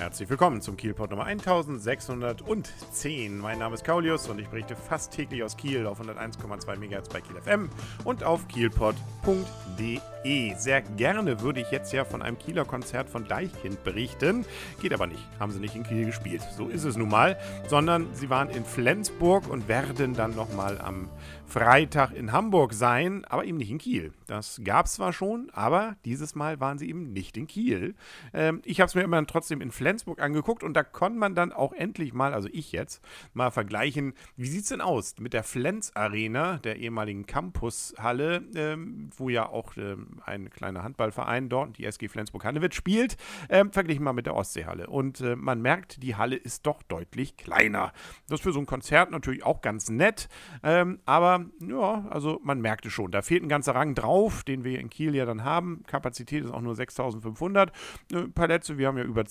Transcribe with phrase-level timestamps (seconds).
[0.00, 3.38] Herzlich willkommen zum Kielport Nummer 1610.
[3.38, 7.20] Mein Name ist Kaulius und ich berichte fast täglich aus Kiel auf 101,2 MHz bei
[7.20, 7.68] Kiel FM
[8.04, 10.00] und auf kielport.de.
[10.56, 14.46] Sehr gerne würde ich jetzt ja von einem Kieler Konzert von Deichkind berichten.
[14.80, 15.20] Geht aber nicht.
[15.38, 16.40] Haben sie nicht in Kiel gespielt.
[16.56, 17.36] So ist es nun mal.
[17.68, 21.10] Sondern sie waren in Flensburg und werden dann nochmal am
[21.46, 24.14] Freitag in Hamburg sein, aber eben nicht in Kiel.
[24.26, 27.96] Das gab es zwar schon, aber dieses Mal waren sie eben nicht in Kiel.
[28.32, 31.52] Ähm, ich habe es mir immer trotzdem in Flensburg angeguckt und da konnte man dann
[31.52, 35.42] auch endlich mal, also ich jetzt, mal vergleichen, wie sieht es denn aus mit der
[35.42, 41.84] Flens Arena, der ehemaligen Campushalle, ähm, wo ja auch ähm, ein kleiner Handballverein dort, die
[41.84, 43.16] SG Flensburg-Hannewitz, spielt,
[43.48, 44.86] ähm, verglichen mal mit der Ostseehalle.
[44.88, 47.92] Und äh, man merkt, die Halle ist doch deutlich kleiner.
[48.28, 50.28] Das ist für so ein Konzert natürlich auch ganz nett,
[50.62, 54.78] ähm, aber ja, also man merkte schon, da fehlt ein ganzer Rang drauf, den wir
[54.80, 55.82] in Kiel ja dann haben.
[55.86, 57.72] Kapazität ist auch nur 6500
[58.12, 58.28] äh,
[58.78, 59.24] wir haben ja über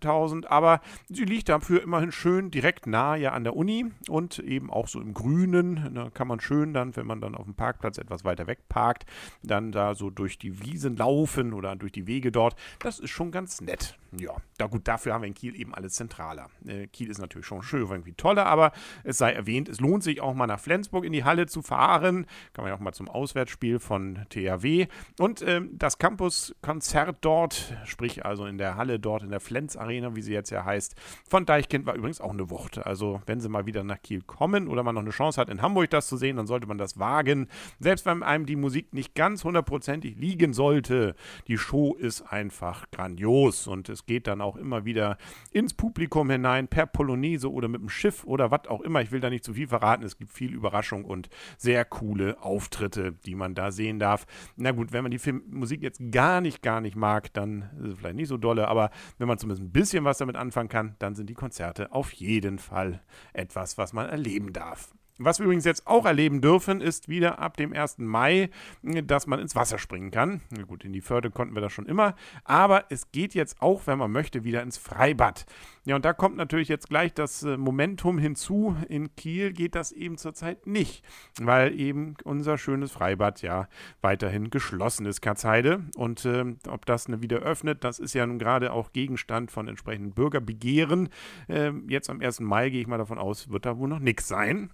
[0.00, 4.70] 10.000, aber sie liegt dafür immerhin schön direkt nah ja an der Uni und eben
[4.70, 5.94] auch so im Grünen.
[5.94, 9.04] Da kann man schön dann, wenn man dann auf dem Parkplatz etwas weiter weg parkt,
[9.42, 12.56] dann da so durch die Wiesen laufen oder durch die Wege dort.
[12.80, 13.96] Das ist schon ganz nett.
[14.18, 16.48] Ja, da gut, dafür haben wir in Kiel eben alles zentraler.
[16.66, 20.20] Äh, Kiel ist natürlich schon schön, irgendwie toller, aber es sei erwähnt, es lohnt sich
[20.20, 22.26] auch mal nach Flensburg in die Halle zu fahren.
[22.52, 24.86] Kann man ja auch mal zum Auswärtsspiel von THW.
[25.18, 30.16] Und ähm, das Campus-Konzert dort, sprich also in der Halle dort, in der Flens Arena,
[30.16, 30.94] wie sie jetzt ja heißt,
[31.28, 32.78] von Deichkind war übrigens auch eine Wucht.
[32.78, 35.62] Also wenn sie mal wieder nach Kiel kommen oder man noch eine Chance hat, in
[35.62, 37.48] Hamburg das zu sehen, dann sollte man das wagen.
[37.78, 41.14] Selbst wenn einem die Musik nicht ganz hundertprozentig liegen sollte,
[41.48, 45.18] die Show ist einfach grandios und es geht dann auch immer wieder
[45.52, 49.00] ins Publikum hinein, per Polonaise oder mit dem Schiff oder was auch immer.
[49.02, 50.04] Ich will da nicht zu viel verraten.
[50.04, 54.26] Es gibt viel Überraschung und sehr coole Auftritte, die man da sehen darf.
[54.56, 57.92] Na gut, wenn man die Film Musik jetzt gar nicht, gar nicht mag, dann ist
[57.92, 60.96] es vielleicht nicht so dolle, aber wenn man zumindest ein bisschen was damit anfangen kann,
[61.00, 63.02] dann sind die Konzerte auf jeden Fall
[63.34, 64.94] etwas, was man erleben darf.
[65.18, 67.98] Was wir übrigens jetzt auch erleben dürfen, ist wieder ab dem 1.
[67.98, 68.50] Mai,
[68.82, 70.40] dass man ins Wasser springen kann.
[70.66, 73.96] Gut, in die Förde konnten wir das schon immer, aber es geht jetzt auch, wenn
[73.96, 75.46] man möchte, wieder ins Freibad.
[75.84, 78.76] Ja, und da kommt natürlich jetzt gleich das äh, Momentum hinzu.
[78.88, 81.04] In Kiel geht das eben zurzeit nicht,
[81.40, 83.68] weil eben unser schönes Freibad ja
[84.00, 85.84] weiterhin geschlossen ist, Katzheide.
[85.94, 89.68] Und äh, ob das eine wieder öffnet, das ist ja nun gerade auch Gegenstand von
[89.68, 91.08] entsprechenden Bürgerbegehren.
[91.46, 92.40] Äh, jetzt am 1.
[92.40, 94.70] Mai gehe ich mal davon aus, wird da wohl noch nichts sein.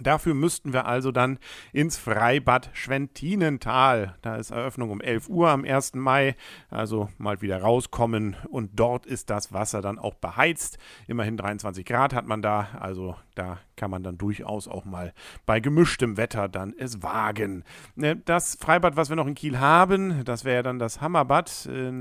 [0.00, 1.38] Dafür müssten wir also dann
[1.72, 4.16] ins Freibad Schwentinental.
[4.22, 5.94] Da ist Eröffnung um 11 Uhr am 1.
[5.94, 6.34] Mai.
[6.68, 8.36] Also mal wieder rauskommen.
[8.50, 10.78] Und dort ist das Wasser dann auch beheizt.
[11.06, 12.68] Immerhin 23 Grad hat man da.
[12.80, 15.12] Also da kann man dann durchaus auch mal
[15.46, 17.64] bei gemischtem Wetter dann es wagen.
[17.96, 21.92] Ne, das Freibad, was wir noch in Kiel haben, das wäre dann das Hammerbad äh,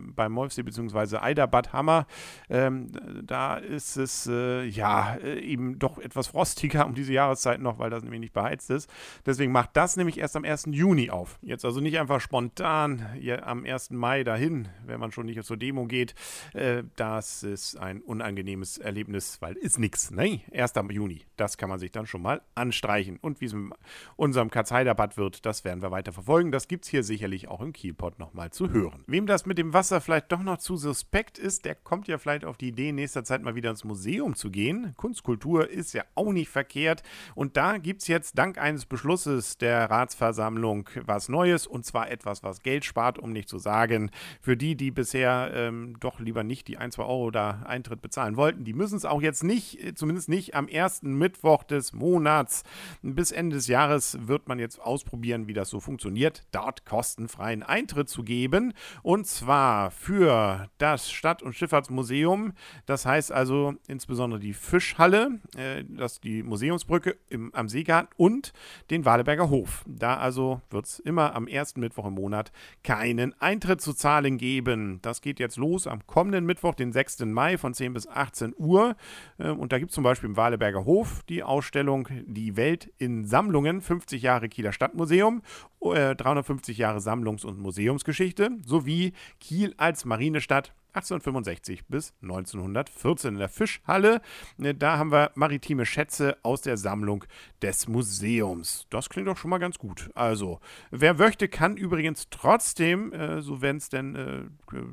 [0.00, 1.18] bei Molfsee bzw.
[1.18, 2.06] Eiderbad Hammer.
[2.48, 2.90] Ähm,
[3.24, 7.90] da ist es äh, ja äh, eben doch etwas frostiger um diese Jahreszeit noch, weil
[7.90, 8.90] das nämlich nicht beheizt ist.
[9.26, 10.68] Deswegen macht das nämlich erst am 1.
[10.70, 11.38] Juni auf.
[11.42, 13.06] Jetzt also nicht einfach spontan
[13.42, 13.90] am 1.
[13.90, 16.14] Mai dahin, wenn man schon nicht zur Demo geht.
[16.54, 20.10] Äh, das ist ein unangenehmes Erlebnis, weil ist nichts.
[20.10, 20.40] Ne?
[20.52, 20.72] 1.
[20.90, 21.24] Juni Juni.
[21.36, 23.18] Das kann man sich dann schon mal anstreichen.
[23.20, 23.72] Und wie es mit
[24.16, 26.52] unserem Katzheiderbad wird, das werden wir weiter verfolgen.
[26.52, 29.04] Das gibt es hier sicherlich auch im Kielpot nochmal zu hören.
[29.06, 32.44] Wem das mit dem Wasser vielleicht doch noch zu suspekt ist, der kommt ja vielleicht
[32.44, 34.94] auf die Idee, in nächster Zeit mal wieder ins Museum zu gehen.
[34.96, 37.02] Kunstkultur ist ja auch nicht verkehrt.
[37.34, 41.66] Und da gibt es jetzt dank eines Beschlusses der Ratsversammlung was Neues.
[41.66, 44.10] Und zwar etwas, was Geld spart, um nicht zu sagen,
[44.40, 48.36] für die, die bisher ähm, doch lieber nicht die 1, 2 Euro da Eintritt bezahlen
[48.36, 51.94] wollten, die müssen es auch jetzt nicht, äh, zumindest nicht am 1 ersten Mittwoch des
[51.94, 52.62] Monats.
[53.00, 58.10] Bis Ende des Jahres wird man jetzt ausprobieren, wie das so funktioniert, dort kostenfreien Eintritt
[58.10, 58.74] zu geben.
[59.02, 62.52] Und zwar für das Stadt- und Schifffahrtsmuseum.
[62.84, 68.52] Das heißt also insbesondere die Fischhalle, äh, das die Museumsbrücke im, am Seegarten und
[68.90, 69.84] den Waleberger Hof.
[69.86, 72.52] Da also wird es immer am ersten Mittwoch im Monat
[72.84, 74.98] keinen Eintritt zu zahlen geben.
[75.00, 77.20] Das geht jetzt los am kommenden Mittwoch, den 6.
[77.20, 78.96] Mai von 10 bis 18 Uhr.
[79.38, 82.92] Äh, und da gibt es zum Beispiel im Waleberger Hof Hof die Ausstellung Die Welt
[82.98, 85.40] in Sammlungen, 50 Jahre Kieler Stadtmuseum,
[85.80, 94.20] 350 Jahre Sammlungs- und Museumsgeschichte sowie Kiel als Marinestadt 1865 bis 1914 in der Fischhalle.
[94.56, 97.24] Ne, da haben wir maritime Schätze aus der Sammlung
[97.62, 98.86] des Museums.
[98.90, 100.10] Das klingt doch schon mal ganz gut.
[100.14, 100.60] Also,
[100.90, 104.42] wer möchte, kann übrigens trotzdem, äh, so wenn es denn äh,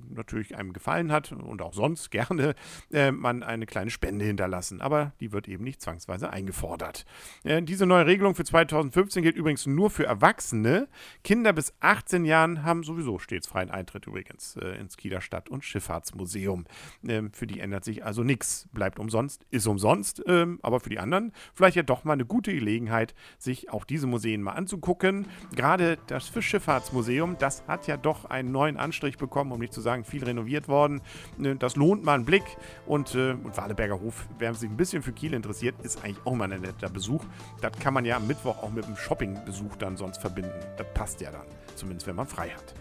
[0.09, 2.53] natürlich einem gefallen hat und auch sonst gerne,
[2.91, 4.81] äh, man eine kleine Spende hinterlassen.
[4.81, 7.05] Aber die wird eben nicht zwangsweise eingefordert.
[7.43, 10.76] Äh, diese neue Regelung für 2015 gilt übrigens nur für Erwachsene.
[11.23, 15.63] Kinder bis 18 Jahren haben sowieso stets freien Eintritt übrigens äh, ins Kieler Stadt- und
[15.63, 16.65] Schiff Schifffahrtsmuseum.
[17.07, 18.67] Ähm, für die ändert sich also nichts.
[18.73, 22.53] Bleibt umsonst, ist umsonst, ähm, aber für die anderen vielleicht ja doch mal eine gute
[22.53, 25.27] Gelegenheit, sich auch diese Museen mal anzugucken.
[25.55, 30.03] Gerade das Fischschifffahrtsmuseum, das hat ja doch einen neuen Anstrich bekommen, um nicht zu sagen,
[30.03, 31.01] viel renoviert worden.
[31.41, 32.43] Äh, das lohnt mal einen Blick.
[32.85, 36.35] Und, äh, und Waleberger Hof, wer sich ein bisschen für Kiel interessiert, ist eigentlich auch
[36.35, 37.23] mal ein netter Besuch.
[37.61, 40.66] Das kann man ja am Mittwoch auch mit einem Shoppingbesuch dann sonst verbinden.
[40.75, 42.73] Das passt ja dann, zumindest wenn man frei hat.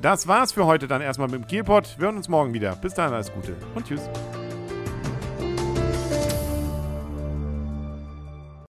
[0.00, 1.98] Das war's für heute dann erstmal mit dem Kielpot.
[1.98, 2.74] Wir hören uns morgen wieder.
[2.76, 4.02] Bis dahin alles Gute und tschüss.